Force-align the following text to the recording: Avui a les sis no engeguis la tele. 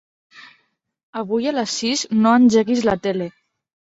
Avui 1.19 1.49
a 1.51 1.53
les 1.57 1.75
sis 1.81 2.01
no 2.21 2.31
engeguis 2.39 2.81
la 2.89 2.97
tele. 3.05 3.29